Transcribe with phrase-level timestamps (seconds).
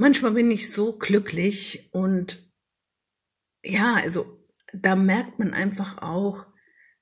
[0.00, 2.50] manchmal bin ich so glücklich und
[3.62, 4.42] ja, also
[4.72, 6.46] da merkt man einfach auch,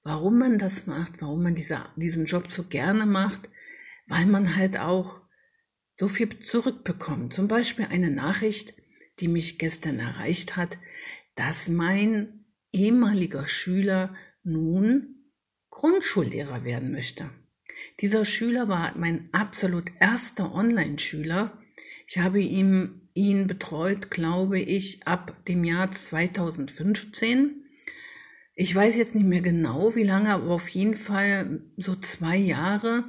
[0.03, 3.49] warum man das macht, warum man dieser, diesen Job so gerne macht,
[4.09, 5.23] weil man halt auch
[5.95, 7.33] so viel zurückbekommt.
[7.33, 8.75] Zum Beispiel eine Nachricht,
[9.21, 10.77] die mich gestern erreicht hat,
[11.37, 15.33] dass mein ehemaliger Schüler nun
[15.71, 17.31] Grundschullehrer werden möchte.
[18.01, 21.63] Dieser Schüler war mein absolut erster Online-Schüler.
[22.11, 27.67] Ich habe ihn, ihn betreut, glaube ich, ab dem Jahr 2015.
[28.55, 33.05] Ich weiß jetzt nicht mehr genau, wie lange, aber auf jeden Fall so zwei Jahre,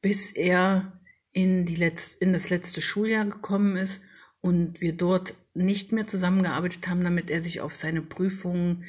[0.00, 0.98] bis er
[1.32, 4.00] in, die Letz-, in das letzte Schuljahr gekommen ist
[4.40, 8.84] und wir dort nicht mehr zusammengearbeitet haben, damit er sich auf seine Prüfungen,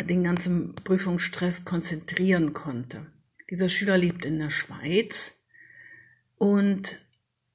[0.00, 3.06] den ganzen Prüfungsstress konzentrieren konnte.
[3.50, 5.34] Dieser Schüler lebt in der Schweiz
[6.38, 6.98] und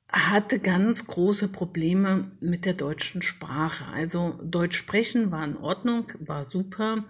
[0.09, 3.85] hatte ganz große Probleme mit der deutschen Sprache.
[3.93, 7.05] Also Deutsch sprechen war in Ordnung, war super,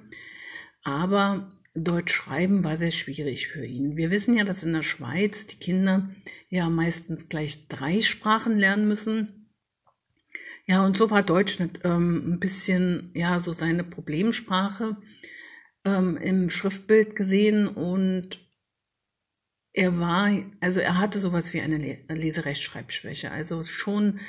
[0.84, 3.98] aber Deutsch schreiben war sehr schwierig für ihn.
[3.98, 6.10] Wir wissen ja, dass in der Schweiz die Kinder
[6.50, 9.52] ja meistens gleich drei Sprachen lernen müssen.
[10.66, 14.98] Ja, und so war Deutsch nicht, ähm, ein bisschen, ja, so seine Problemsprache
[15.84, 18.45] ähm, im Schriftbild gesehen und
[19.76, 20.32] er war,
[20.62, 24.22] also er hatte sowas wie eine Leserechtschreibschwäche, also schon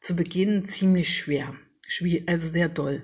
[0.00, 1.54] zu Beginn ziemlich schwer,
[2.26, 3.02] also sehr doll.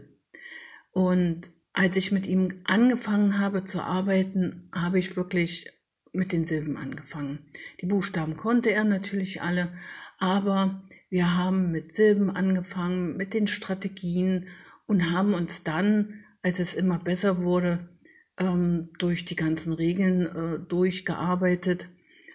[0.93, 5.73] Und als ich mit ihm angefangen habe zu arbeiten, habe ich wirklich
[6.13, 7.51] mit den Silben angefangen.
[7.81, 9.77] Die Buchstaben konnte er natürlich alle,
[10.19, 14.47] aber wir haben mit Silben angefangen, mit den Strategien
[14.87, 17.89] und haben uns dann, als es immer besser wurde,
[18.39, 21.89] ähm, durch die ganzen Regeln äh, durchgearbeitet.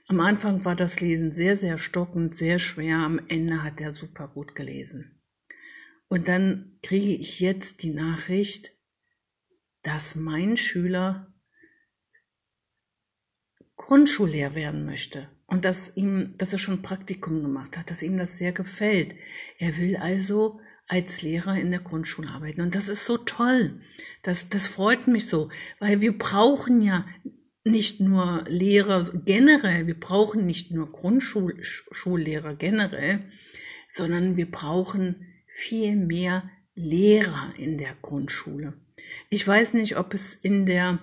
[0.08, 2.98] Am Anfang war das Lesen sehr, sehr stockend, sehr schwer.
[2.98, 5.22] Am Ende hat er super gut gelesen.
[6.10, 8.72] Und dann kriege ich jetzt die Nachricht,
[9.82, 11.34] dass mein Schüler
[13.76, 18.38] Grundschullehr werden möchte und dass ihm, dass er schon Praktikum gemacht hat, dass ihm das
[18.38, 19.16] sehr gefällt.
[19.58, 20.60] Er will also
[20.94, 22.62] als Lehrer in der Grundschule arbeiten.
[22.62, 23.82] Und das ist so toll.
[24.22, 25.50] Das, das freut mich so,
[25.80, 27.08] weil wir brauchen ja
[27.66, 33.24] nicht nur Lehrer generell, wir brauchen nicht nur Grundschullehrer generell,
[33.90, 38.74] sondern wir brauchen viel mehr Lehrer in der Grundschule.
[39.32, 41.00] Ich weiß nicht, ob es in der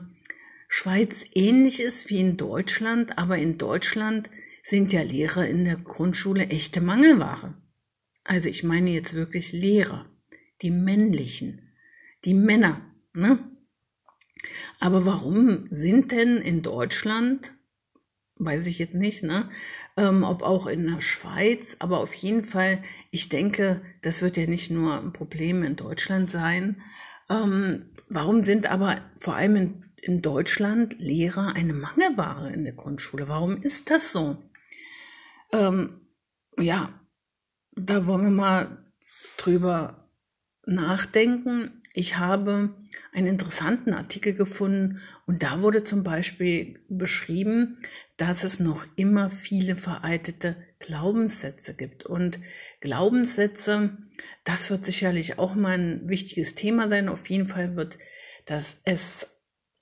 [0.69, 4.31] Schweiz ähnlich ist wie in Deutschland, aber in Deutschland
[4.65, 7.55] sind ja Lehrer in der Grundschule echte Mangelware.
[8.25, 10.07] Also ich meine jetzt wirklich Lehrer,
[10.63, 11.73] die männlichen,
[12.25, 12.81] die Männer.
[13.15, 13.39] Ne?
[14.79, 17.53] Aber warum sind denn in Deutschland,
[18.37, 19.51] weiß ich jetzt nicht, ne,
[19.97, 24.47] ähm, ob auch in der Schweiz, aber auf jeden Fall, ich denke, das wird ja
[24.47, 26.81] nicht nur ein Problem in Deutschland sein.
[27.29, 33.29] Ähm, warum sind aber vor allem in, in Deutschland Lehrer eine Mangelware in der Grundschule?
[33.29, 34.39] Warum ist das so?
[35.53, 36.01] Ähm,
[36.59, 37.00] ja,
[37.73, 38.85] da wollen wir mal
[39.37, 40.09] drüber
[40.67, 41.83] nachdenken.
[41.93, 42.75] Ich habe
[43.13, 47.79] einen interessanten Artikel gefunden und da wurde zum Beispiel beschrieben,
[48.17, 52.07] dass es noch immer viele veraltete Glaubenssätze gibt.
[52.07, 52.39] Und
[52.81, 53.97] Glaubenssätze,
[54.45, 57.09] das wird sicherlich auch mal ein wichtiges Thema sein.
[57.09, 57.99] Auf jeden Fall wird
[58.47, 59.27] das es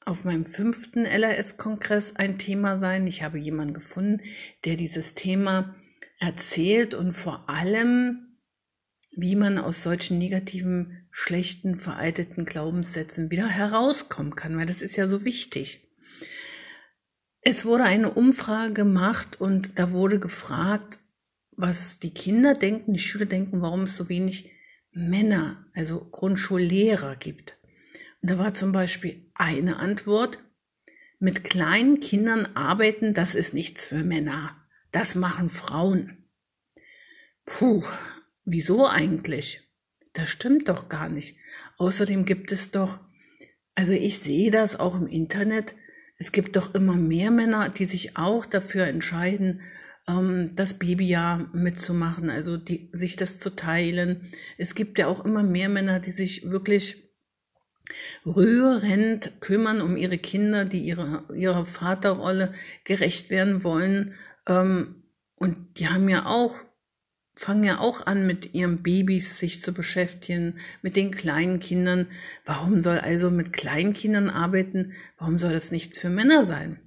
[0.05, 3.06] auf meinem fünften LRS-Kongress ein Thema sein.
[3.06, 4.22] Ich habe jemanden gefunden,
[4.65, 5.75] der dieses Thema
[6.18, 8.38] erzählt und vor allem,
[9.12, 15.08] wie man aus solchen negativen, schlechten, veralteten Glaubenssätzen wieder herauskommen kann, weil das ist ja
[15.08, 15.88] so wichtig.
[17.40, 20.98] Es wurde eine Umfrage gemacht und da wurde gefragt,
[21.52, 24.50] was die Kinder denken, die Schüler denken, warum es so wenig
[24.92, 27.58] Männer, also Grundschullehrer gibt.
[28.22, 30.38] Und da war zum Beispiel eine Antwort,
[31.20, 34.57] mit kleinen Kindern arbeiten, das ist nichts für Männer.
[34.91, 36.25] Das machen Frauen.
[37.44, 37.84] Puh,
[38.44, 39.62] wieso eigentlich?
[40.14, 41.37] Das stimmt doch gar nicht.
[41.76, 42.99] Außerdem gibt es doch,
[43.75, 45.75] also ich sehe das auch im Internet,
[46.17, 49.61] es gibt doch immer mehr Männer, die sich auch dafür entscheiden,
[50.08, 54.29] ähm, das Babyjahr mitzumachen, also die, sich das zu teilen.
[54.56, 57.05] Es gibt ja auch immer mehr Männer, die sich wirklich
[58.26, 62.52] rührend kümmern um ihre Kinder, die ihrer, ihrer Vaterrolle
[62.84, 64.14] gerecht werden wollen
[64.48, 65.02] ähm,
[65.36, 66.56] und die haben ja auch,
[67.34, 72.08] fangen ja auch an, mit ihren Babys sich zu beschäftigen, mit den kleinen Kindern.
[72.44, 74.94] Warum soll also mit kleinen Kindern arbeiten?
[75.16, 76.80] Warum soll das nichts für Männer sein?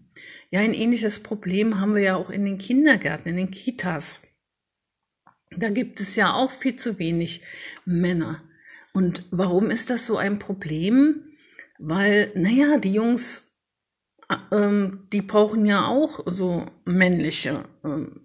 [0.49, 4.19] Ja, ein ähnliches Problem haben wir ja auch in den Kindergärten, in den Kitas.
[5.55, 7.41] Da gibt es ja auch viel zu wenig
[7.85, 8.43] Männer.
[8.93, 11.23] Und warum ist das so ein Problem?
[11.79, 13.50] Weil, naja, die Jungs,
[14.51, 18.21] ähm, die brauchen ja auch so männliche ähm,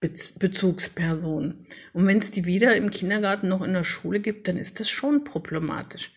[0.00, 1.66] Bezugspersonen.
[1.92, 4.88] Und wenn es die wieder im Kindergarten noch in der Schule gibt, dann ist das
[4.88, 6.12] schon problematisch.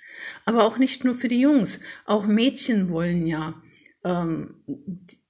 [0.46, 1.80] Aber auch nicht nur für die Jungs.
[2.06, 3.62] Auch Mädchen wollen ja
[4.04, 4.64] ähm,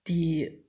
[0.08, 0.61] die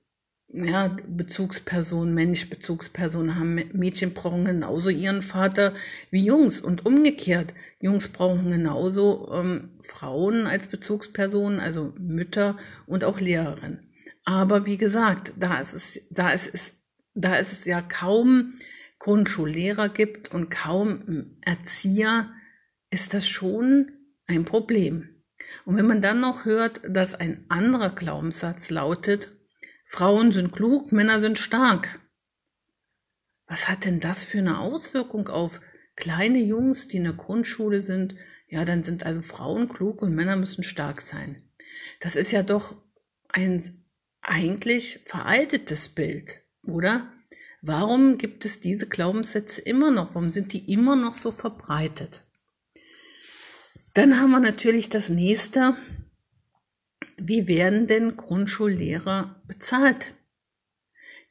[0.53, 3.55] ja, Bezugspersonen, männliche Bezugspersonen haben.
[3.73, 5.73] Mädchen brauchen genauso ihren Vater
[6.11, 7.53] wie Jungs und umgekehrt.
[7.79, 13.89] Jungs brauchen genauso ähm, Frauen als Bezugspersonen, also Mütter und auch Lehrerinnen.
[14.25, 16.71] Aber wie gesagt, da ist es, da ist es,
[17.13, 18.59] da ist es ja kaum
[18.99, 22.31] Grundschullehrer gibt und kaum Erzieher,
[22.89, 23.91] ist das schon
[24.27, 25.09] ein Problem.
[25.65, 29.32] Und wenn man dann noch hört, dass ein anderer Glaubenssatz lautet,
[29.93, 31.99] Frauen sind klug, Männer sind stark.
[33.45, 35.61] Was hat denn das für eine Auswirkung auf
[35.95, 38.15] kleine Jungs, die in der Grundschule sind?
[38.47, 41.43] Ja, dann sind also Frauen klug und Männer müssen stark sein.
[41.99, 42.75] Das ist ja doch
[43.29, 43.85] ein
[44.21, 47.13] eigentlich veraltetes Bild, oder?
[47.61, 50.15] Warum gibt es diese Glaubenssätze immer noch?
[50.15, 52.23] Warum sind die immer noch so verbreitet?
[53.93, 55.77] Dann haben wir natürlich das nächste,
[57.27, 60.15] wie werden denn Grundschullehrer bezahlt?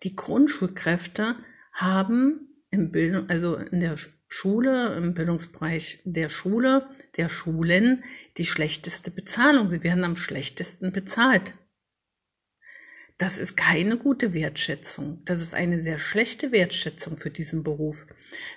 [0.03, 1.37] Die Grundschulkräfte
[1.73, 3.97] haben im Bildung, also in der
[4.27, 8.03] Schule, im Bildungsbereich der Schule, der Schulen,
[8.39, 9.69] die schlechteste Bezahlung.
[9.69, 11.53] Sie werden am schlechtesten bezahlt.
[13.19, 15.23] Das ist keine gute Wertschätzung.
[15.27, 18.07] Das ist eine sehr schlechte Wertschätzung für diesen Beruf.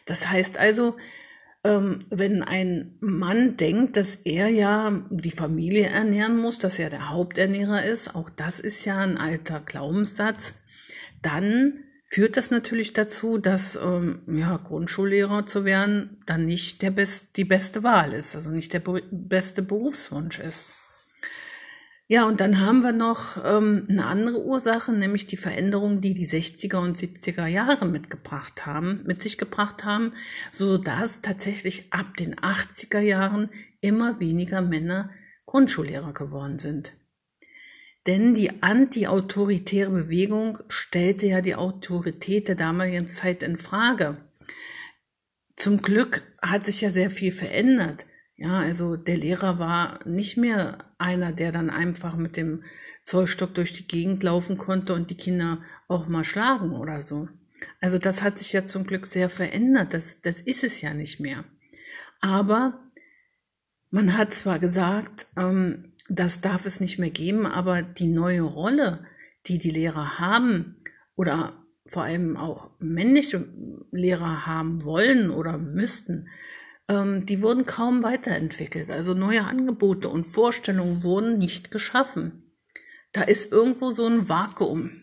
[0.05, 0.95] Das heißt also,
[1.65, 7.83] wenn ein Mann denkt, dass er ja die Familie ernähren muss, dass er der Haupternährer
[7.83, 10.53] ist, auch das ist ja ein alter Glaubenssatz,
[11.23, 17.35] dann führt das natürlich dazu, dass ähm, ja, Grundschullehrer zu werden dann nicht der best,
[17.35, 20.69] die beste Wahl ist, also nicht der beste Berufswunsch ist.
[22.07, 26.27] Ja, und dann haben wir noch ähm, eine andere Ursache, nämlich die Veränderung, die die
[26.27, 30.13] 60er und 70er Jahre mitgebracht haben, mit sich gebracht haben,
[30.51, 33.49] so dass tatsächlich ab den 80er Jahren
[33.81, 35.09] immer weniger Männer
[35.47, 36.93] Grundschullehrer geworden sind.
[38.05, 44.17] Denn die anti-autoritäre Bewegung stellte ja die Autorität der damaligen Zeit in Frage.
[45.55, 48.05] Zum Glück hat sich ja sehr viel verändert.
[48.37, 52.63] Ja, also der Lehrer war nicht mehr einer, der dann einfach mit dem
[53.03, 57.29] Zollstock durch die Gegend laufen konnte und die Kinder auch mal schlagen oder so.
[57.79, 59.93] Also das hat sich ja zum Glück sehr verändert.
[59.93, 61.45] Das, das ist es ja nicht mehr.
[62.19, 62.81] Aber
[63.89, 69.05] man hat zwar gesagt, ähm, das darf es nicht mehr geben, aber die neue Rolle,
[69.47, 70.75] die die Lehrer haben
[71.15, 73.47] oder vor allem auch männliche
[73.91, 76.27] Lehrer haben wollen oder müssten,
[76.87, 78.89] ähm, die wurden kaum weiterentwickelt.
[78.89, 82.43] Also neue Angebote und Vorstellungen wurden nicht geschaffen.
[83.11, 85.01] Da ist irgendwo so ein Vakuum.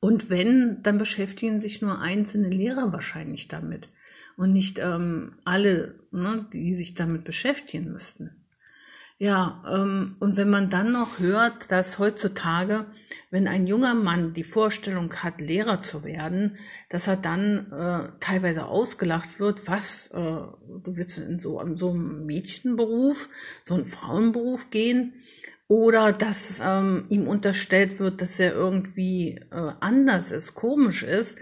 [0.00, 3.88] Und wenn, dann beschäftigen sich nur einzelne Lehrer wahrscheinlich damit
[4.36, 8.41] und nicht ähm, alle, ne, die sich damit beschäftigen müssten.
[9.22, 12.86] Ja, ähm, und wenn man dann noch hört, dass heutzutage,
[13.30, 16.58] wenn ein junger Mann die Vorstellung hat, Lehrer zu werden,
[16.88, 20.56] dass er dann äh, teilweise ausgelacht wird, was, äh, du
[20.96, 23.28] willst in so, in so einem Mädchenberuf,
[23.62, 25.12] so einen Frauenberuf gehen,
[25.68, 31.36] oder dass ähm, ihm unterstellt wird, dass er irgendwie äh, anders ist, komisch ist.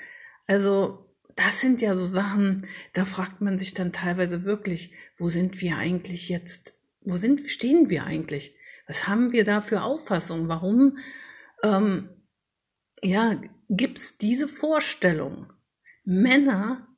[0.46, 2.60] Also das sind ja so Sachen,
[2.92, 7.90] da fragt man sich dann teilweise wirklich, wo sind wir eigentlich jetzt wo sind, stehen
[7.90, 8.54] wir eigentlich?
[8.86, 10.48] Was haben wir da für Auffassungen?
[10.48, 10.98] Warum
[11.62, 12.08] ähm,
[13.02, 15.52] ja, gibt's diese Vorstellung?
[16.04, 16.88] Männer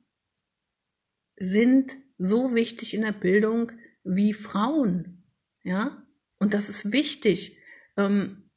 [1.37, 3.71] sind so wichtig in der Bildung
[4.03, 5.23] wie Frauen,
[5.63, 6.05] ja,
[6.39, 7.57] und das ist wichtig.
[7.97, 8.49] Ähm,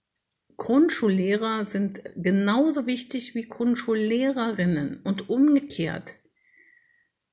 [0.56, 6.18] Grundschullehrer sind genauso wichtig wie Grundschullehrerinnen und umgekehrt.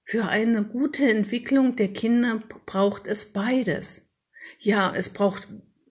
[0.03, 4.09] Für eine gute Entwicklung der Kinder braucht es beides.
[4.59, 5.47] Ja, es braucht,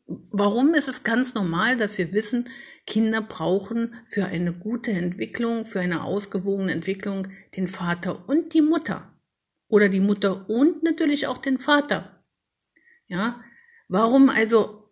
[0.07, 2.49] warum ist es ganz normal, dass wir wissen,
[2.87, 9.09] Kinder brauchen für eine gute Entwicklung, für eine ausgewogene Entwicklung den Vater und die Mutter.
[9.69, 12.23] Oder die Mutter und natürlich auch den Vater.
[13.07, 13.42] Ja,
[13.88, 14.90] warum also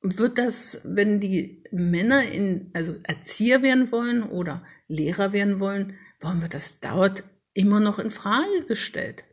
[0.00, 6.42] wird das, wenn die Männer in, also Erzieher werden wollen oder Lehrer werden wollen, warum
[6.42, 9.24] wird das dort immer noch in Frage gestellt.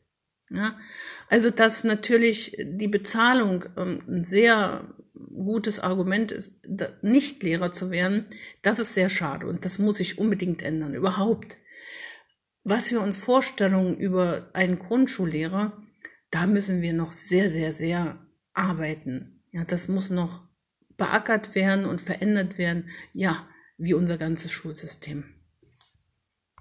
[0.50, 0.78] Ja,
[1.30, 6.62] also dass natürlich die Bezahlung ähm, ein sehr gutes Argument ist,
[7.02, 8.26] nicht Lehrer zu werden,
[8.62, 11.58] das ist sehr schade und das muss sich unbedingt ändern, überhaupt.
[12.64, 15.82] was wir uns Vorstellungen über einen Grundschullehrer,
[16.30, 19.44] da müssen wir noch sehr, sehr, sehr arbeiten.
[19.52, 20.48] Ja, das muss noch
[20.98, 22.90] beackert werden und verändert werden.
[23.14, 23.48] Ja,
[23.78, 25.41] wie unser ganzes Schulsystem.